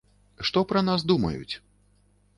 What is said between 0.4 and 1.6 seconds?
Што пра нас думаюць?